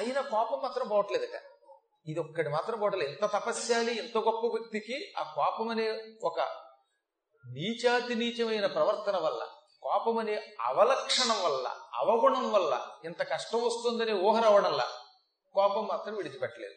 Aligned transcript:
అయినా 0.00 0.20
కోపం 0.20 0.62
మాత్రం 0.62 0.88
పోవట్లేదట. 0.88 1.42
ఇది 2.06 2.20
ఒక్కటి 2.20 2.48
మాత్రం 2.48 2.78
పోవట్లేదు. 2.78 3.12
ఎంత 3.12 3.32
తపస్యాలి 3.32 3.98
ఎంత 3.98 4.18
గొప్ప 4.18 4.46
వ్యక్తికి 4.46 5.12
ఆ 5.18 5.32
కోపం 5.34 5.68
అనే 5.68 6.16
ఒక 6.22 6.40
నీచాతి 7.46 8.14
నీచమైన 8.14 8.66
ప్రవర్తన 8.66 9.16
వల్ల 9.16 9.48
కోపం 9.82 10.18
అనే 10.18 10.56
అవలక్షణం 10.60 11.42
వల్ల 11.42 11.76
అవగుణం 11.94 12.52
వల్ల 12.52 12.86
ఇంత 13.04 13.22
కష్టం 13.22 13.62
వస్తుందనే 13.62 14.12
ఊహ 14.12 14.40
రావడంలా 14.40 14.88
కోపం 15.54 15.86
మాత్రం 15.86 16.14
విడిచిపెట్టలేదు. 16.14 16.74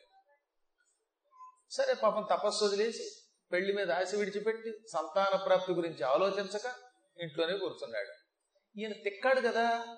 సరే 1.71 1.93
పాపం 1.93 2.27
తపస్సు 2.31 2.65
వదిలేసి 2.65 3.09
పెళ్ళి 3.51 3.73
మీద 3.73 3.91
ఆశ 3.91 4.15
విడిచిపెట్టి 4.15 4.71
సంతాన 4.93 5.35
ప్రాప్తి 5.35 5.73
గురించి 5.73 6.03
ఆలోచించక 6.03 6.71
ఇంట్లోనే 7.19 7.57
కూర్చున్నాడు. 7.57 8.11
ఈయన 8.79 8.91
తిక్కాడు 8.91 9.41
కదా. 9.41 9.97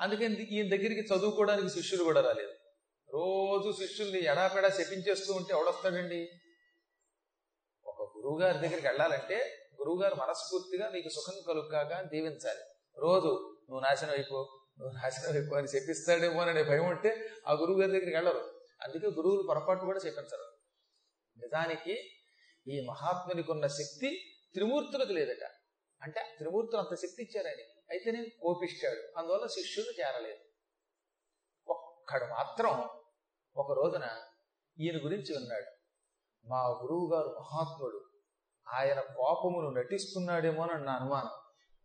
అందుకని 0.00 0.44
ఈయన 0.44 0.68
దగ్గరికి 0.68 1.14
చదువుకోవడానికి 1.14 1.70
శిష్యులు 1.70 2.04
కూడా 2.04 2.20
రాలేదు. 2.20 2.65
రోజు 3.14 3.68
శిష్యుల్ని 3.72 4.24
ఎడాపెడా 4.24 4.68
శపించేస్తూ 4.68 5.32
ఉంటే 5.32 5.54
ఎవడొస్తాడండి? 5.54 6.28
ఒక 7.86 8.02
గురువు 8.16 8.40
గారి 8.40 8.58
దగ్గరికి 8.58 8.86
వెళ్ళాలంటే 8.86 9.36
గురువు 9.80 10.02
గారు 10.02 10.14
మనస్ఫూర్తిగా 10.14 10.88
నీకు 10.88 11.08
సుఖం 11.08 11.36
కలుగుకాక 11.46 11.92
అని 11.92 12.08
దీవించాలి. 12.08 12.62
రోజు 12.98 13.30
నువ్వు 13.68 13.80
నాశనం 13.80 14.10
అయిపో 14.10 14.38
నువ్వు 14.78 14.92
నాశనం 14.96 15.32
అయిపో 15.32 15.56
అని 15.56 15.68
చెప్పిస్తాడేమో 15.68 16.40
అనే 16.40 16.62
భయం 16.62 16.86
ఉంటే 16.88 17.30
ఆ 17.46 17.52
గురువు 17.52 17.80
గారి 17.80 17.92
దగ్గరికి 17.92 18.16
వెళ్ళరు. 18.16 18.42
అందుకే 18.82 19.06
గురువులు 19.06 19.42
పొరపాటు 19.42 19.84
కూడా 19.84 20.00
చెప్పించరు 20.06 20.46
నిజానికి 21.36 21.94
ఈ 22.68 22.84
మహాత్మునికి 22.86 23.50
ఉన్న 23.50 23.66
శక్తి 23.66 24.10
త్రిమూర్తులకు 24.54 25.12
లేదట. 25.12 25.44
అంటే 26.02 26.20
త్రిమూర్తులు 26.38 26.80
అంత 26.80 26.94
శక్తి 26.94 27.22
ఇచ్చారు 27.22 27.46
ఆయన 27.46 27.62
అయితే 27.90 28.10
నేను 28.10 28.26
కోపిస్తాడు 28.40 29.18
అందువల్ల 29.18 29.46
శిష్యులు 29.46 30.00
చేరలేదు. 30.00 30.45
ఒక్కడు 32.06 32.30
మాత్రం 32.30 32.88
ఒక 33.56 33.72
రోజున 33.72 34.04
ఈయన 34.80 35.04
గురించి 35.04 35.38
విన్నాడు. 35.38 35.76
మా 36.48 36.58
గురువు 36.58 37.14
గారు 37.14 37.28
మహాత్ముడు 37.28 38.10
ఆయన 38.68 39.00
కోపమును 39.00 39.70
నటిస్తున్నాడేమో 39.70 40.62
అని 40.62 40.84
నా 40.84 40.92
అనుమానం. 40.92 41.30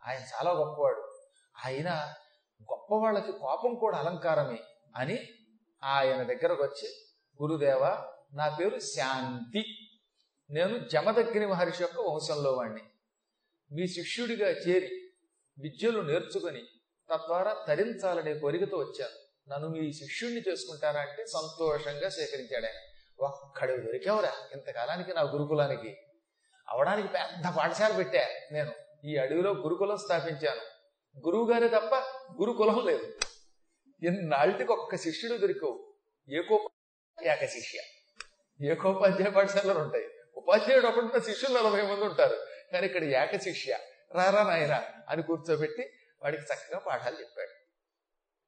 ఆయన 0.07 0.19
చాలా 0.19 0.51
గొప్పవాడు. 0.51 1.19
ఆయన 1.65 2.13
గొప్పవాళ్ళకి 2.63 3.31
కోపం 3.31 3.75
కూడా 3.75 3.97
అలంకారమే 3.97 4.59
అని 4.95 5.19
ఆయన 5.83 6.23
దగ్గరకు 6.23 6.63
వచ్చి 6.63 6.89
గురుదేవ 7.41 8.11
నా 8.33 8.57
పేరు 8.59 8.79
శాంతి. 8.79 9.75
నేను 10.49 10.87
జమదగ్ని 10.87 11.47
మహర్షి 11.47 11.83
యొక్క 11.83 11.99
వంశంలో 11.99 12.51
వాణ్ణి. 12.51 12.81
మీ 13.71 13.87
శిష్యుడిగా 13.87 14.49
చేరి 14.49 15.11
విద్యలు 15.59 16.01
నేర్చుకుని 16.01 16.61
తద్వారా 17.13 17.65
తరించాలనే 17.67 18.39
కోరికతో 18.39 18.77
వచ్చాను. 18.77 19.20
నన్ను 19.49 19.69
మీ 19.69 19.93
శిష్యుణ్ణి 19.93 20.41
చేసుకుంటారా 20.49 21.01
అంటే 21.01 21.25
సంతోషంగా 21.25 22.09
సేకరించాడు 22.09 22.65
ఆయన. 22.65 22.91
ఒక్కడు 23.19 23.71
దొరికావురా 23.71 24.33
ఇంతకాలానికి 24.53 25.13
నా 25.13 25.21
గురుకులానికి. 25.21 25.97
అవడానికి 26.69 27.07
పెద్ద 27.07 27.57
పాఠశాల 27.57 27.95
పెట్టా 27.95 28.27
నేను. 28.51 28.71
ఈ 29.05 29.17
అడవిలో 29.17 29.53
గురుకులం 29.53 29.97
స్థాపించాను. 29.97 30.61
గురువు 31.25 31.51
గారే 31.51 31.67
తప్ప 31.67 31.95
గురుకులం 32.41 32.85
లేదు. 32.85 33.13
ఎన్నాళ్ళకి 34.05 34.71
ఒక్క 34.71 34.95
శిష్యుడు 34.95 35.37
దొరికవు. 35.37 35.93
ఏకోప 36.29 36.71
ఏక 37.25 37.45
శిష్య. 37.45 37.79
ఏకోపాధ్యాయ 38.71 39.29
పాఠశాలలు 39.29 39.79
ఉంటాయి. 39.79 40.05
ఉపాధ్యాయుడు 40.35 40.87
ఒకటి 40.87 41.25
శిష్యులు 41.25 41.59
నలభై 41.59 41.81
మంది 41.81 42.05
ఉంటారు. 42.05 42.37
కానీ 42.71 42.87
ఇక్కడ 42.87 43.03
ఏక 43.03 43.41
శిష్య. 43.41 43.79
రారా 44.15 44.43
నాయన 44.43 44.83
అని 45.09 45.23
కూర్చోబెట్టి 45.23 45.93
వాడికి 46.23 46.43
చక్కగా 46.43 46.79
పాఠాలు 46.79 47.19
చెప్పాడు. 47.19 47.60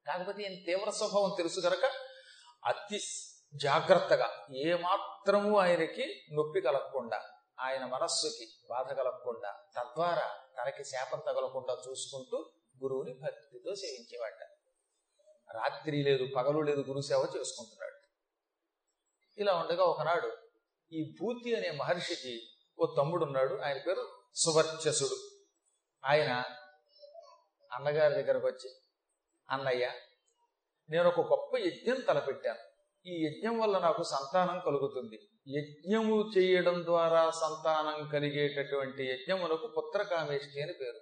కాకపోతే 0.08 0.44
ఈయన 0.44 0.64
తీవ్ర 0.66 0.90
స్వభావం 0.90 1.36
తెలుసు 1.38 1.60
కనుక 1.60 1.86
అతి 2.66 3.00
జాగ్రత్తగా 3.56 4.48
ఏమాత్రము 4.56 5.58
ఆయనకి 5.58 6.22
నొప్పి 6.34 6.62
కలగకుండా 6.62 7.30
ఆయన 7.60 7.86
మనస్సుకి 7.86 8.46
బాధ 8.70 8.94
కలగకుండా 8.94 9.56
తద్వారా 9.78 10.32
తనకి 10.58 10.84
శాపం 10.84 11.20
తగలకుండా 11.20 11.78
చూసుకుంటూ 11.90 12.52
గురువుని 12.84 13.14
భక్తితో 13.14 13.76
సేవించేవాట. 13.76 14.42
రాత్రి 15.54 16.04
లేదు 16.04 16.28
పగలు 16.36 16.60
లేదు 16.60 16.82
గురు 16.82 17.02
సేవ 17.02 17.28
చేసుకుంటున్నాడు. 17.38 17.98
ఇలా 19.38 19.54
ఉండగా 19.56 19.84
ఒకనాడు 19.84 20.38
ఈ 20.92 21.16
భూతి 21.22 21.56
అనే 21.56 21.72
మహర్షికి 21.72 22.48
ఓ 22.80 22.96
తమ్ముడు 22.98 23.26
ఉన్నాడు 23.26 23.56
ఆయన 23.56 23.78
పేరు 23.78 24.10
సువర్చసుడు. 24.36 25.18
ఆయన 26.06 26.44
అన్నగారి 27.72 28.14
దగ్గరకు 28.14 28.48
వచ్చి 28.48 28.83
అన్నయ్య 29.50 29.92
నేను 30.90 31.08
ఒక 31.08 31.20
గొప్ప 31.20 31.58
యజ్ఞం 31.58 32.00
తలపెట్టాను. 32.00 32.60
ఈ 33.08 33.26
యజ్ఞం 33.26 33.60
వల్ల 33.60 33.80
నాకు 33.80 34.04
సంతానం 34.04 34.62
కలుగుతుంది. 34.66 35.20
యజ్ఞము 35.48 36.32
చేయడం 36.38 36.84
ద్వారా 36.84 37.30
సంతానం 37.30 38.10
కలిగేటటువంటి 38.10 39.04
యజ్ఞమునకు 39.04 39.68
పుత్రకామేష్టి 39.78 40.62
అని 40.62 40.74
పేరు. 40.74 41.00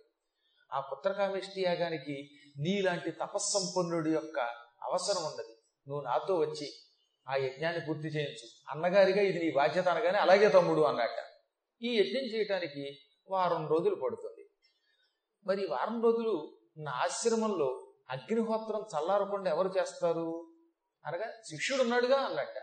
ఆ 0.73 0.79
పుత్రకామేష్టి 0.79 1.61
యాగానికి 1.61 2.29
నీలాంటి 2.57 3.11
తపస్సంపన్నుడి 3.11 4.09
యొక్క 4.09 4.39
అవసరం 4.81 5.23
ఉన్నది 5.23 5.55
నువ్వు 5.87 6.01
నాతో 6.01 6.35
వచ్చి 6.35 6.73
ఆ 7.29 7.35
యజ్ఞాన్ని 7.35 7.85
పూర్తి 7.87 8.07
చేయించు. 8.07 8.47
అన్నగారిగా 8.69 9.21
ఇది 9.21 9.45
నీ 9.45 9.51
బాధ్యత 9.51 9.87
అనగానే 9.87 10.17
అలాగే 10.17 10.49
తమ్ముడు 10.49 10.81
అన్నట్ట. 10.81 11.19
ఈ 11.81 11.97
యజ్ఞం 11.97 12.21
చేయటానికి 12.21 12.99
వారం 13.29 13.67
రోజులు 13.67 13.95
పడుతుంది. 13.95 14.49
మరి 15.45 15.67
వారం 15.67 16.03
రోజులు 16.03 16.57
నా 16.77 16.91
ఆశ్రమంలో 16.91 17.80
అగ్నిహోత్రం 18.11 18.85
చల్లారకుండా 18.93 19.51
ఎవరు 19.51 19.67
చేస్తారు? 19.67 20.47
అనగా 21.05 21.27
శిష్యుడు 21.49 21.81
ఉన్నాడుగా 21.81 22.17
అన్నట్ట 22.17 22.57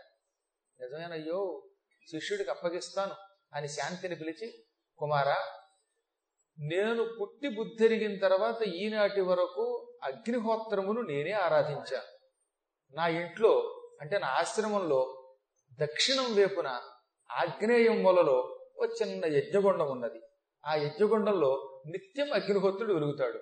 నిజమేనయ్యో 0.79 1.63
శిష్యుడికి 2.07 2.49
అప్పగిస్తాను 2.49 3.15
అని 3.53 3.67
శాంతిని 3.67 4.15
పిలిచి 4.15 4.47
కుమారా 4.97 5.37
నేను 6.57 7.03
పుట్టి 7.21 7.49
బుద్ధిరిగిన 7.49 8.19
తర్వాత 8.19 8.61
ఈనాటి 8.63 9.21
వరకు 9.21 9.95
అగ్నిహోత్రమును 10.03 11.01
నేనే 11.01 11.31
ఆరాధించాను 11.31 12.09
నా 12.93 13.07
ఇంట్లో 13.07 13.51
అంటే 14.01 14.19
నా 14.19 14.27
ఆశ్రమంలో 14.27 15.01
దక్షిణం 15.79 16.35
వైపున 16.35 16.81
ఆగ్నేయం 17.31 18.03
వలలో 18.03 18.55
ఓ 18.79 18.85
చిన్న 18.85 19.25
యజ్ఞగుండం 19.25 19.91
ఉన్నది. 19.91 20.19
ఆ 20.65 20.75
యజ్ఞగుండంలో 20.75 21.81
నిత్యం 21.85 22.33
అగ్నిహోత్రుడు 22.33 22.93
వెలుగుతాడు. 22.93 23.39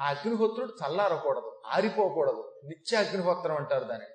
ఆ 0.00 0.08
అగ్నిహోత్రుడు 0.08 0.74
చల్లారకూడదు 0.86 1.62
ఆరిపోకూడదు. 1.66 2.60
నిత్య 2.64 2.96
అగ్నిహోత్రం 2.96 3.56
అంటారు 3.56 3.84
దాన్ని. 3.84 4.06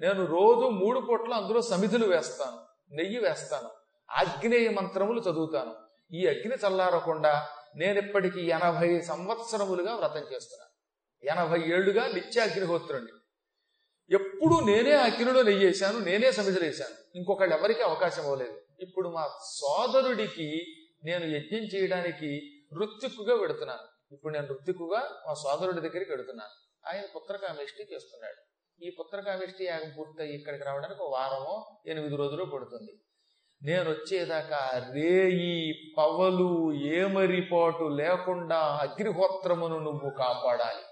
నేను 0.00 0.26
రోజు 0.26 0.68
మూడు 0.68 1.00
పూట్ల 1.00 1.34
అందులో 1.34 1.62
సమిధులు 1.62 2.06
వేస్తాను 2.06 2.58
నెయ్యి 2.94 3.18
వేస్తాను 3.18 3.70
ఆగ్నేయ 4.10 4.70
మంత్రములు 4.70 5.20
చదువుతాను. 5.20 5.74
ఈ 6.12 6.26
అగ్ని 6.26 6.54
చల్లారకుండా 6.66 7.48
నేను 7.76 8.26
ఎనభై 8.38 9.00
సంవత్సరములుగా 9.00 9.94
వ్రతం 9.94 10.26
చేస్తున్నాను 10.34 10.72
ఎనభై 11.30 11.70
ఏళ్ళుగా 11.70 12.06
నిత్య 12.06 12.40
అగ్నిహోత్రుణ్ణి. 12.40 13.12
ఎప్పుడు 14.14 14.64
నేనే 14.64 14.92
అగ్నిలో 14.92 15.42
నెయ్యేశాను 15.42 15.98
నేనే 15.98 16.32
సమిధులు 16.32 16.64
వేశాను. 16.64 17.18
ఇంకొకళ్ళు 17.18 17.56
ఎవరికి 17.56 17.82
అవకాశం 17.82 18.22
ఇవ్వలేదు. 18.22 18.58
ఇప్పుడు 18.80 19.08
మా 19.08 19.28
సోదరుడికి 19.54 20.62
నేను 21.04 21.24
యజ్ఞం 21.24 21.60
చేయడానికి 21.60 22.40
ఋత్విక్కుగా 22.82 23.36
పెడుతున్నాను 23.36 23.91
ఇప్పుడు 24.12 24.32
నేను 24.32 24.46
ఋత్విక్కుగా 24.46 25.00
మా 25.26 25.34
సోదరుడి 25.34 25.80
దగ్గరికి 25.80 26.10
వెడుతున్నాను 26.10 26.86
ఆయన 26.88 27.02
పుత్రకామేష్టి 27.16 27.94
చేస్తున్నాడు 27.94 28.52
ఈ 28.84 28.96
పుత్రకామేష్టి 29.00 29.64
యాగం 29.64 29.92
పూర్తయి 29.98 30.36
ఇక్కడికి 30.36 30.64
రావడానికి 30.64 31.02
ఒక 31.02 31.18
వారమో 31.18 31.82
ఎనిమిది 31.86 32.16
రోజులు 32.16 32.44
పడుతుంది. 32.44 32.92
నేను 33.62 33.90
వచ్చేదాకా 33.90 34.90
రేయి 34.94 35.74
పవలు 35.98 36.72
ఏమరిపాటు 36.72 37.84
లేకుండా 37.84 38.58
అగ్నిహోత్రమును 38.58 39.78
నువ్వు 39.78 40.10
కాపాడాలి. 40.10 40.82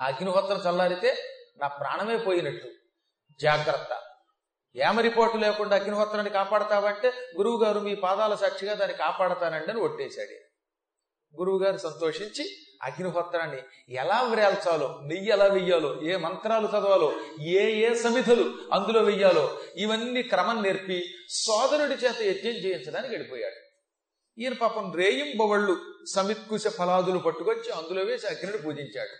ఆ 0.00 0.06
అగ్నిహోత్రం 0.06 0.58
చల్లారితే 0.68 1.16
నా 1.56 1.68
ప్రాణమే 1.68 2.16
పోయినట్టు. 2.16 2.68
జాగ్రత్త. 3.40 4.02
ఏమరిపోటు 4.76 5.36
లేకుండా 5.36 5.76
అగ్నిహోత్రాన్ని 5.76 6.32
కాపాడతావంటే 6.32 7.08
గురువుగారు 7.36 7.80
మీ 7.80 7.94
పాదాల 7.94 8.34
సాక్షిగా 8.34 8.74
దాన్ని 8.74 8.96
కాపాడతానండి 8.96 9.70
అని 9.70 9.80
ఒట్టేశాడు. 9.80 10.53
గురువుగారు 11.38 11.76
సంతోషించి 11.76 12.44
అగ్నిహోత్రాన్ని 12.82 13.58
ఎలా 13.88 14.22
వ్రేల్చాలో 14.22 15.00
నెయ్యి 15.02 15.30
ఎలా 15.30 15.44
వెయ్యాలో 15.44 16.02
ఏ 16.02 16.16
మంత్రాలు 16.16 16.66
చదవాలో 16.66 17.12
ఏ 17.40 17.90
ఏ 17.90 17.94
సమిధులు 17.94 18.54
అందులో 18.72 19.02
వెయ్యాలో 19.02 19.58
ఇవన్నీ 19.76 20.22
క్రమం 20.22 20.62
నేర్పి 20.62 21.04
సోదరుడి 21.28 21.94
చేత 21.94 22.20
యజ్ఞం 22.20 22.52
చేయించడానికి 22.52 23.14
వెళ్ళిపోయాడు. 23.14 23.60
ఈయన 24.40 24.52
పాపం 24.52 24.92
రేయింబవళ్ళు 24.92 25.76
సమిత్కుశ 26.14 26.68
ఫలాదులు 26.68 27.18
పట్టుకొచ్చి 27.18 27.70
అందులో 27.70 28.02
వేసి 28.02 28.26
అగ్నిని 28.26 28.58
పూజించాడు. 28.58 29.14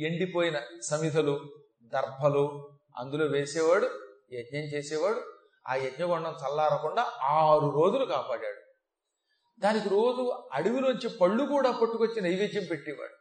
ఎండిపోయిన 0.00 0.60
సమిధలు 0.82 1.40
దర్భలు 1.84 2.76
అందులో 2.96 3.26
వేసేవాడు 3.26 3.88
యజ్ఞం 4.32 4.60
చేసేవాడు 4.60 5.20
ఆ 5.68 5.74
యజ్ఞగుండం 5.74 6.32
చల్లారకుండా 6.32 7.02
ఆరు 7.22 7.68
రోజులు 7.74 8.04
కాపాడాడు. 8.04 8.67
దానికి 9.58 9.88
రోజు 9.88 10.42
అడవిలోంచి 10.52 11.08
పళ్ళు 11.08 11.44
కూడా 11.44 11.70
పట్టుకొచ్చి 11.70 12.20
నైవేద్యం 12.20 12.64
పెట్టేవాడు. 12.70 13.14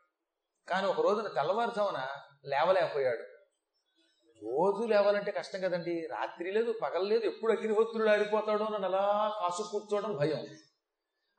కానీ 0.69 0.87
ఒక 0.87 1.01
రోజున 1.01 1.27
తెల్లవారుజామున 1.27 2.03
లేవలేకపోయాడు. 2.45 3.23
రోజు 4.43 4.87
లేవాలంటే 4.87 5.31
కష్టం 5.31 5.61
కదండి. 5.61 6.07
రాత్రి 6.11 6.51
లేదు 6.51 6.73
పగలలేదు 6.81 7.25
ఎప్పుడు 7.25 7.51
అగ్నిహోత్రుడు 7.51 8.09
ఆడిపోతాడో 8.09 8.65
అని 8.65 8.85
అలా 8.85 9.31
కాసు 9.41 9.63
కూర్చోవడం 9.71 10.17
భయం. 10.17 10.45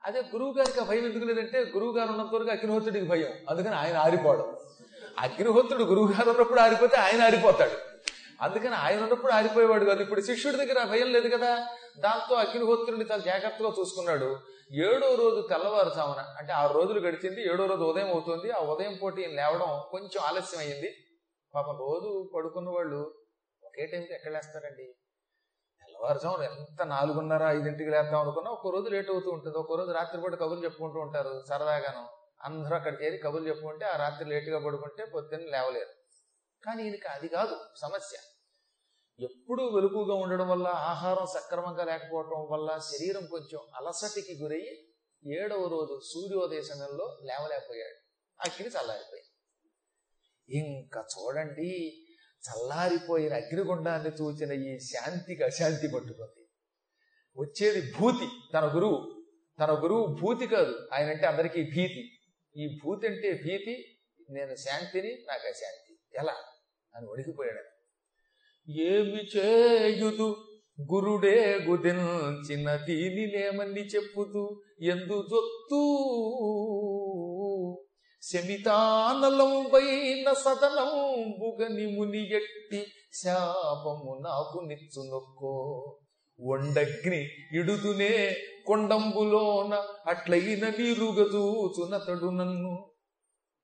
అదే 0.05 0.19
గురువు 0.19 0.53
గారికి 0.53 0.79
భయం 0.79 1.05
ఎందుకు 1.05 1.25
లేదంటే 1.25 1.71
గురువు 1.73 1.97
గారు 1.97 2.09
ఉన్నంత 2.09 2.33
వరకు 2.33 2.49
అగ్నిహోత్రుడికి 2.49 3.05
భయం. 3.05 3.33
అందుకని 3.49 3.75
ఆయన 3.75 3.97
ఆరిపోవడం. 3.97 4.57
అగ్నిహోత్రుడు 5.19 5.83
గురువు 5.83 6.07
గారు 6.07 6.29
ఉన్నప్పుడు 6.29 6.59
ఆరిపోతే 6.59 6.97
ఆయన 6.97 7.23
ఆరిపోతాడు. 7.23 7.71
అందుకని 8.41 8.75
ఆయన 8.75 9.01
ఉన్నప్పుడు 9.01 9.31
ఆరిపోయేవాడు 9.31 9.85
కాదు. 9.85 10.01
ఇప్పుడు 10.01 10.21
శిష్యుడి 10.21 10.57
దగ్గర 10.57 10.83
భయం 10.83 11.11
లేదు 11.11 11.35
కదా. 11.35 11.67
దాంతో 11.99 12.35
అగ్నిహోత్రుడిని 12.35 13.05
తన 13.05 13.17
జాగ్రత్తగా 13.17 13.73
చూసుకున్నాడు. 13.79 14.39
ఏడో 14.71 15.15
రోజు 15.15 15.47
తెల్లవారుజామున 15.49 16.35
అంటే 16.37 16.53
ఆరు 16.53 16.73
రోజులు 16.73 16.99
గడిచింది 16.99 17.41
ఏడో 17.51 17.65
రోజు 17.65 17.83
ఉదయం 17.83 18.07
అవుతుంది. 18.07 18.51
ఆ 18.51 18.59
ఉదయం 18.59 18.95
పోటీ 19.03 19.25
లేవడం 19.25 19.81
కొంచెం 19.91 20.23
ఆలస్యం 20.23 20.59
అయింది 20.61 20.89
పాపం 21.53 21.77
రోజు 21.77 22.31
పడుకున్న 22.35 22.69
వాళ్ళు 22.69 22.99
ఒకే 23.63 23.85
టైంకి 23.85 24.13
ఎక్కడ 24.13 24.31
లేస్తారండి 24.31 24.87
తెల్లవారుజామున 25.81 26.41
ఎంత 26.41 26.81
నాలుగున్నర 26.81 27.43
ఐదింటికి 27.43 27.89
లేద్దాం 27.89 28.21
అనుకున్నా 28.21 28.51
ఒక్కో 28.51 28.69
రోజు 28.69 28.89
లేట్ 28.89 29.09
అవుతూ 29.09 29.31
ఉంటుంది. 29.31 29.57
ఒక్కో 29.57 29.75
రోజు 29.75 29.91
రాత్రిపూట 29.91 30.35
కబుర్లు 30.35 30.63
చెప్పుకుంటూ 30.63 30.99
ఉంటారు 30.99 31.45
సరదాగాను. 31.49 32.03
అందరూ 32.43 32.75
అక్కడ 32.75 33.01
చేరి 33.01 33.17
కబుర్లు 33.17 33.47
చెప్పుకుంటే 33.49 33.85
ఆ 33.85 33.95
రాత్రి 33.95 34.29
లేటుగా 34.29 34.59
పడుకుంటే 34.65 35.05
పొద్దున్న 35.05 35.45
లేవలేరు. 35.49 35.93
కానీ 36.63 36.83
ఈయనకి 36.83 37.07
అది 37.07 37.27
కాదు 37.27 37.59
సమస్య. 37.75 38.17
ఎప్పుడూ 39.19 39.65
వెలుగుగా 39.65 40.15
ఉండడం 40.15 40.49
వల్ల 40.49 40.67
ఆహారం 40.67 41.25
సక్రమంగా 41.25 41.83
లేకపోవటం 41.83 42.47
వల్ల 42.51 42.77
శరీరం 42.77 43.25
కొంచెం 43.25 43.59
అలసటికి 43.75 44.43
గురయ్యి 44.43 44.89
ఏడవ 45.35 45.67
రోజు 45.67 45.99
సూర్యోదయ 46.13 46.61
సమయంలో 46.61 47.17
లేవలేకపోయాడు. 47.23 48.09
అగ్ని 48.39 48.67
చల్లారిపోయింది. 48.67 49.29
ఇంకా 50.57 51.01
చూడండి 51.01 52.01
చల్లారిపోయిన 52.39 53.33
అగ్నిగుండాన్ని 53.33 54.09
చూచిన 54.09 54.51
ఈ 54.51 54.79
శాంతికి 54.79 55.43
అశాంతి 55.43 55.87
పట్టుకుంది. 55.87 56.49
వచ్చేది 57.37 57.93
భూతి 57.99 58.27
తన 58.53 58.71
గురువు. 58.75 59.23
తన 59.59 59.83
గురువు 59.83 60.17
భూతి 60.21 60.47
కాదు 60.47 60.89
ఆయన 60.93 61.09
అంటే 61.09 61.25
అందరికీ 61.25 61.63
భీతి. 61.63 62.19
ఈ 62.57 62.79
భూతి 62.85 63.07
అంటే 63.07 63.31
భీతి 63.31 63.99
నేను 64.29 64.55
శాంతిని 64.55 65.25
నాకు 65.27 65.47
అశాంతి. 65.47 65.99
ఎలా? 66.19 66.35
అని 66.95 67.07
వణికిపోయాడు. 67.07 67.68
ఏమి 68.69 69.21
చేయుదు? 69.37 70.45
గురుడే 70.93 71.59
గుదించిన 71.65 72.75
దీనినేమని 72.75 73.81
చెప్పుతూ 73.81 74.61
ఎందు 74.81 75.27
జొత్తు. 75.31 75.81
శమితానలం 78.21 79.69
పైన 79.73 80.33
సదనం 80.33 81.31
బుగని 81.39 81.97
ముని 81.97 82.35
ఎట్టి 82.35 82.85
శాపము 83.13 84.21
నాకు 84.23 84.65
నిచ్చు 84.65 85.11
నొక్కో. 85.11 85.53
వండగ్ని 86.41 87.27
ఇడుదునే 87.53 88.35
కొండంబులోన 88.65 89.83
అట్లయిన 90.07 90.69
నీరుగదూచునతడు 90.69 92.29
నన్ను. 92.29 92.91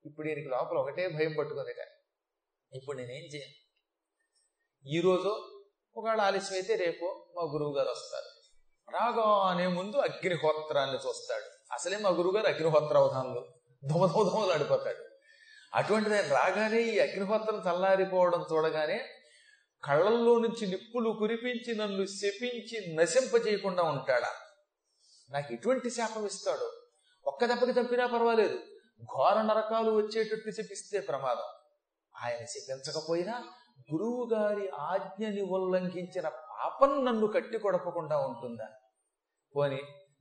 ఇప్పుడు 0.05 0.27
దీనికి 0.27 0.49
లోపల 0.49 0.77
ఒకటే 0.77 1.07
భయం 1.07 1.35
పట్టుకుందిట 1.39 1.81
ఇప్పుడు 2.75 2.97
నేనేం 2.97 3.23
చేయను? 3.35 3.64
ఈ 4.87 5.01
రోజు 5.01 5.61
ఒకవేళ 5.97 6.21
ఆలస్యం 6.21 6.57
అయితే 6.57 6.75
రేపు 6.75 7.25
మా 7.35 7.43
గురువు 7.43 7.77
గారు 7.77 7.89
వస్తారు. 7.89 8.25
రాగానే 8.95 9.67
ముందు 9.67 9.97
అగ్నిహోత్రాన్ని 9.97 10.95
చూస్తాడు. 10.95 11.73
అసలే 11.73 11.97
మా 11.97 12.09
గురువుగారు 12.09 12.47
అగ్నిహోత్ర 12.47 12.97
అవధానంలో. 12.97 13.47
ధుమధుమధుమలు 13.85 14.51
ఆడిపోతాడు. 14.51 15.05
అటువంటిది 15.73 16.21
రాగానే 16.21 16.81
ఈ 16.81 16.99
అగ్నిహోత్రం 16.99 17.63
చల్లారిపోవడం 17.69 18.45
చూడగానే 18.51 19.09
కళ్ళల్లో 19.83 20.39
నుంచి 20.39 20.67
నిప్పులు 20.67 21.09
కురిపించి 21.09 21.75
నన్ను 21.75 22.05
శపించి 22.05 22.95
నశింపజేయకుండా 22.95 23.83
ఉంటాడా? 23.83 24.31
నాకు 25.29 25.53
ఎటువంటి 25.53 25.89
శాపం 25.89 26.25
ఇస్తాడో. 26.25 26.71
ఒక్క 27.27 27.45
దెబ్బకి 27.45 27.71
చంపినా 27.71 28.07
పర్వాలేదు. 28.07 28.59
ఘోర 29.03 29.41
నరకాలు 29.41 29.91
వచ్చేటట్టు 29.91 30.51
శపిస్తే 30.51 30.99
ప్రమాదం. 30.99 31.43
ఆయన 32.23 32.45
శపించకపోయినా 32.45 33.43
గురువు 33.79 34.29
గారి 34.33 34.69
ఆజ్ఞని 34.79 35.41
ఉల్లంఘించిన 35.41 36.27
పాపం 36.27 37.05
నన్ను 37.05 37.27
కట్టి 37.27 37.57
కొడపకుండా 37.57 38.17
ఉంటుందా? 38.17 38.67
పోని 39.55 39.79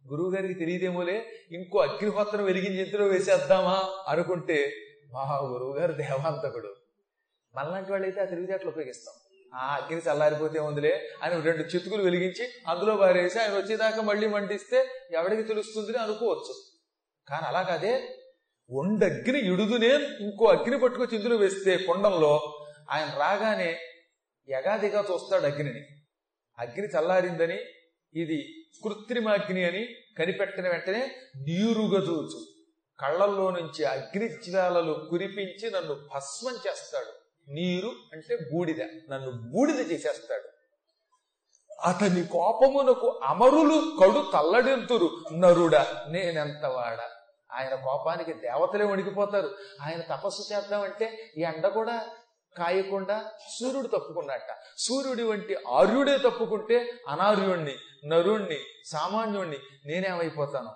గురువుగారికి 0.09 0.55
తెలియదేమోలే 0.55 1.27
ఇంకో 1.51 1.79
అగ్నిహోత్రం 1.79 2.45
వెలిగించి 2.45 2.83
ఇందులో 2.83 3.07
వేసేద్దామా 3.07 3.91
అనుకుంటే 4.09 4.73
మా 5.13 5.39
గురువుగారు 5.45 5.93
దేవాంతకుడు. 5.93 6.75
మనలాంటి 7.55 7.91
వాళ్ళైతే 7.91 8.21
ఆ 8.21 8.25
తెలివితేటలు 8.25 8.69
ఉపయోగిస్తాం. 8.69 9.15
ఆ 9.55 9.75
అగ్ని 9.75 9.99
చల్లారిపోతే 9.99 10.59
ఉందిలే 10.59 11.09
అని 11.23 11.41
రెండు 11.41 11.63
చితుకులు 11.63 12.03
వెలిగించి 12.03 12.49
అందులో 12.69 12.97
పారేసి 12.97 13.39
ఆయన 13.39 13.55
వచ్చేదాకా 13.55 14.03
మళ్ళీ 14.03 14.29
మండిస్తే 14.29 14.89
ఎవడికి 15.13 15.43
తెలుస్తుంది 15.43 15.99
అనుకోవచ్చు. 15.99 16.55
కానీ 17.29 17.47
అలా 17.47 17.63
కాదే 17.63 18.09
ఒండగ్ని 18.71 19.39
ఇడుదునే 19.39 19.93
ఇంకో 20.21 20.45
అగ్ని 20.45 20.79
పట్టుకొచ్చి 20.79 21.17
ఇందులో 21.17 21.37
వేస్తే 21.37 21.77
కొండంలో 21.77 22.61
ఆయన 22.91 23.19
రాగానే 23.19 23.79
యగాదిగా 24.51 25.05
చూస్తాడు 25.13 25.47
అగ్నిని. 25.47 25.87
అగ్ని 26.59 26.87
చల్లారిందని 26.87 27.59
ఇది 28.15 28.65
కృత్రిమ 28.85 29.29
అగ్ని 29.29 29.65
అని 29.65 29.89
కనిపెట్టిన 30.19 30.69
వెంటనే 30.69 31.17
నీరుగా 31.37 32.03
చూచు. 32.03 32.47
కళ్ళల్లో 33.01 33.51
నుంచి 33.51 33.85
అగ్ని 33.85 34.29
జ్వాలలు 34.29 35.07
కురిపించి 35.11 35.71
నన్ను 35.71 35.95
భస్మం 35.95 36.53
చేస్తాడు. 36.53 37.13
నీరు 37.51 37.93
అంటే 38.13 38.37
బూడిద. 38.37 38.83
నన్ను 38.83 39.31
బూడిద 39.31 39.93
చేసేస్తాడు. 39.93 40.49
అతని 41.81 42.27
కోపమునకు 42.27 43.21
అమరులు 43.23 43.97
కడు 44.01 44.31
తల్లడెంతురు 44.33 45.25
నరుడ 45.33 45.77
నేనెంతవాడ? 46.09 46.99
ఆయన 47.53 47.75
కోపానికి 47.75 48.33
దేవతలే 48.33 48.85
వణికిపోతారు. 48.85 49.57
ఆయన 49.83 50.01
తపస్సు 50.01 50.55
చేద్దామంటే 50.55 51.33
ఈ 51.39 51.41
ఎండ 51.41 51.67
కూడా 51.67 52.09
కాయకుండా 52.59 53.31
సూర్యుడు 53.61 53.87
తప్పుకున్నట్ట. 53.87 54.47
సూర్యుడి 54.79 55.23
వంటి 55.23 55.57
ఆర్యుడే 55.69 56.19
తప్పుకుంటే 56.19 56.91
అనార్యుణ్ణి 57.09 57.75
నరుణ్ణి 58.07 58.59
సామాన్యుణ్ణి 58.87 59.59
నేనేమైపోతాను? 59.87 60.71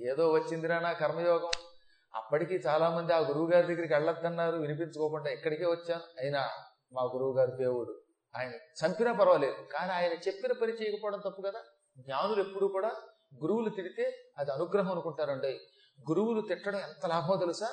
ఏదో 0.00 0.32
వచ్చిందిరా 0.32 0.80
నా 0.80 0.92
కర్మయోగం. 0.92 1.50
అప్పటికి 2.14 2.54
చాలా 2.54 2.90
మంది 2.90 3.12
ఆ 3.12 3.18
గురువు 3.18 3.50
గారి 3.50 3.66
దగ్గరికి 3.66 3.94
వెళ్ళొద్దన్నారు 3.94 4.56
వినిపించుకోకుండా 4.56 5.30
ఎక్కడికే 5.30 5.66
వచ్చాను. 5.66 6.00
అయినా 6.20 6.48
మా 6.92 7.02
గురువు 7.02 7.36
గారు 7.36 7.50
దేవుడు. 7.50 8.02
ఆయన 8.36 8.52
చంపినా 8.52 9.12
పర్వాలేదు 9.12 9.56
కానీ 9.72 9.92
ఆయన 9.92 10.12
చెప్పిన 10.12 10.52
పని 10.52 10.72
చేయకపోవడం 10.72 11.18
తప్పు 11.18 11.42
కదా. 11.42 11.60
జ్ఞానులు 11.98 12.40
ఎప్పుడు 12.40 12.66
కూడా 12.66 12.88
గురువులు 13.42 13.68
తిడితే 13.68 14.32
అది 14.38 14.50
అనుగ్రహం 14.50 14.92
అనుకుంటారండి. 14.92 15.60
గురువులు 16.10 16.40
తిట్టడం 16.40 16.78
ఎంత 16.78 17.06
లాభమో 17.06 17.36
తెలుసా? 17.36 17.68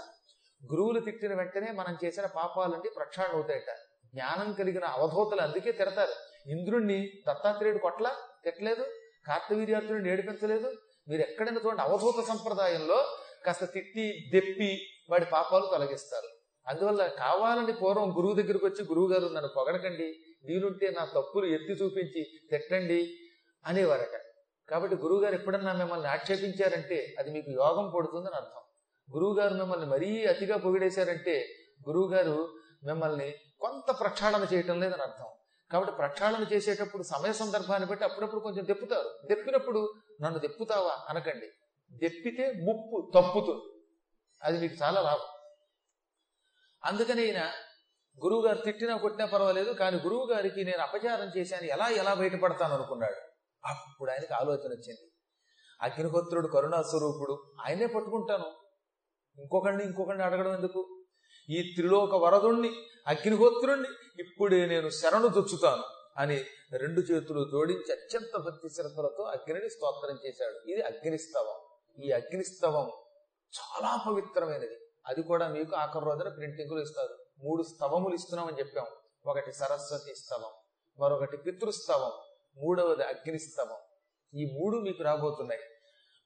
గురువులు 0.61 0.99
తిట్టిన 0.99 1.33
వెంటనే 1.33 1.71
మనం 1.71 1.97
చేసిన 2.03 2.25
పాపాలన్నీ 2.25 2.89
ప్రక్షాళన 2.95 3.33
అవుతాయట 3.33 3.71
జ్ఞానం 4.13 4.53
కలిగిన 4.53 4.85
అవధూతలు 4.85 5.41
అందుకే 5.41 5.71
తిడతారు. 5.71 6.15
ఇంద్రుణ్ణి 6.47 7.09
దత్తాత్రేయుడు 7.27 7.77
కొట్ల 7.77 8.07
తిట్టలేదు. 8.43 8.85
కార్తవీర్యార్జునుడిని 9.27 10.09
ఏడిపించలేదు 10.09 10.69
మీరు 11.09 11.21
ఎక్కడైనా 11.21 11.61
చూడండి 11.65 11.81
అవధూత 11.81 12.25
సంప్రదాయంలో 12.27 12.97
కాస్త 13.45 13.65
తిట్టి 13.65 14.29
దెప్పి 14.33 14.69
వాడి 15.09 15.25
పాపాలు 15.25 15.65
తొలగిస్తారు. 15.65 16.29
అందువల్ల 16.67 17.07
కావాలని 17.07 17.73
పూర్వం 17.73 18.09
గురువు 18.17 18.33
దగ్గరికి 18.33 18.65
వచ్చి 18.65 18.85
గురువు 18.85 19.07
గారు 19.13 19.27
నన్ను 19.33 19.49
పొగడకండి. 19.57 20.09
వీలుంటే 20.45 20.89
నా 20.89 21.05
తప్పులు 21.05 21.45
ఎత్తి 21.45 21.73
చూపించి 21.73 22.21
తిట్టండి 22.51 23.13
అనేవారట. 23.65 24.15
కాబట్టి 24.69 24.95
గురువుగారు 24.95 25.35
ఎప్పుడన్నా 25.35 25.73
మిమ్మల్ని 25.73 26.07
ఆక్షేపించారంటే 26.07 27.15
అది 27.19 27.31
మీకు 27.31 27.51
యోగం 27.51 27.91
పడుతుందని 27.95 28.35
అర్థం. 28.35 28.63
గురువుగారు 29.13 29.53
మిమ్మల్ని 29.53 29.85
మరీ 29.85 30.25
అతిగా 30.25 30.57
పొగిడేశారంటే 30.57 31.47
గురువుగారు 31.87 32.55
మిమ్మల్ని 32.83 33.33
కొంత 33.59 33.99
ప్రక్షాళన 33.99 34.47
చేయటం 34.53 34.79
లేదని 34.79 35.01
అర్థం. 35.01 35.25
కాబట్టి 35.71 35.93
ప్రక్షాళన 35.93 36.45
చేసేటప్పుడు 36.53 37.03
సమయ 37.03 37.33
సందర్భాన్ని 37.33 37.89
బట్టి 37.89 38.05
అప్పుడప్పుడు 38.05 38.39
కొంచెం 38.39 38.67
దెప్పుతారు. 38.67 39.19
దెప్పినప్పుడు 39.29 39.93
నన్ను 40.21 40.39
దెప్పుతావా 40.39 41.05
అనకండి. 41.09 41.47
దెప్పితే 41.91 42.51
ముప్పు 42.51 43.11
తప్పుతుంది. 43.15 43.83
అది 44.43 44.59
మీకు 44.59 44.83
చాలా 44.83 45.01
లాభం. 45.01 45.25
అందుకని 46.85 47.25
ఈయన 47.25 47.51
గురువు 48.23 48.45
గారు 48.45 48.57
తిట్టినా 48.57 48.97
కొట్టినా 48.97 49.25
పర్వాలేదు 49.25 49.71
కానీ 49.71 49.97
గురువు 49.97 50.33
గారికి 50.33 50.65
నేను 50.65 50.77
అపచారం 50.77 51.31
చేశాను 51.37 51.63
ఎలా 51.63 51.87
ఎలా 51.87 52.13
బయటపడతాను 52.13 52.73
అనుకున్నాడు. 52.73 53.15
అప్పుడు 53.67 54.11
ఆయనకి 54.11 54.33
ఆలోచన 54.33 54.71
వచ్చింది. 54.71 55.11
అగ్నిహోత్రుడు 55.81 56.47
కరుణా 56.47 56.81
స్వరూపుడు 56.81 57.53
ఆయనే 57.67 57.85
పట్టుకుంటాను. 57.85 58.58
ఇంకొకడిని 59.39 59.83
ఇంకొకడిని 59.83 60.23
అడగడం 60.23 60.53
ఎందుకు? 60.53 61.03
ఈ 61.49 61.73
త్రిలోక 61.75 62.15
వరదుణ్ణి 62.15 62.71
అగ్నిహోత్రుణ్ణి 63.07 63.89
ఇప్పుడే 64.19 64.65
నేను 64.65 64.89
శరణు 64.89 65.27
దొచ్చుతాను 65.27 65.83
అని 66.17 66.43
రెండు 66.77 67.01
చేతులు 67.01 67.49
జోడించి 67.51 67.91
అత్యంత 67.91 68.37
భక్తి 68.37 68.69
శ్రద్ధలతో 68.69 69.23
అగ్నిని 69.23 69.69
స్తోత్రం 69.69 70.17
చేశాడు. 70.25 70.71
ఇది 70.71 70.81
అగ్నిస్తవం. 70.81 71.55
ఈ 72.03 72.11
అగ్నిస్తవం 72.11 72.91
చాలా 73.59 74.03
పవిత్రమైనది. 74.07 74.77
అది 75.07 75.23
కూడా 75.23 75.47
మీకు 75.47 75.75
ఆఖరి 75.75 76.05
రోజున 76.05 76.29
ప్రింటింగ్లు 76.29 76.81
ఇస్తారు. 76.81 77.17
మూడు 77.39 77.63
స్తవములు 77.63 78.15
ఇస్తున్నామని 78.15 78.59
చెప్పాం. 78.59 78.85
ఒకటి 79.25 79.53
సరస్వతి 79.53 80.15
స్తవం 80.15 80.51
మరొకటి 80.99 81.37
పితృస్తవం 81.37 82.11
మూడవది 82.63 83.03
అగ్నిస్తవం. 83.03 83.77
ఈ 84.39 84.45
మూడు 84.45 84.77
మీకు 84.77 85.03
రాబోతున్నాయి. 85.03 85.61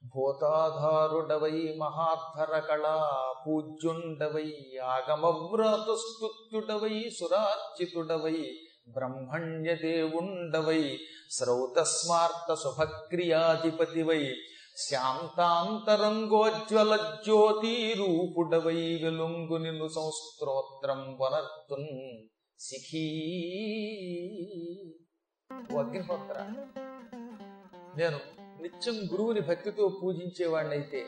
భూతాధారుడవై 0.04 1.74
మహాధర 1.78 2.60
కళా 2.60 3.32
పూజ్యుండవై 3.48 4.68
ఆగమవ్రాతస్తుత్యుడవై 4.84 7.12
సురార్చితుడవై 7.20 8.52
బ్రహ్మణ్య 8.90 9.76
దేవుండవై 9.76 11.00
శ్రౌతస్మార్త 11.32 12.54
శుభక్రియాధిపతివై 12.54 14.36
శాంతాంతరంగోజ్వల 14.78 16.96
జ్యోతి 16.96 17.94
రూపుడవై 17.94 19.00
వెలుంగు 19.04 19.58
నిన్ను 19.58 19.88
సంస్త్రోత్రం 19.88 21.18
వనర్తున్ 21.22 22.20
సిఖీ 22.60 23.08
అగ్నిహోత్ర. 25.80 26.38
నేను 27.98 28.33
నిత్యం 28.64 28.98
గురువుని 29.12 29.42
భక్తితో 29.42 29.86
పూజించేవాడినైతే 29.98 31.00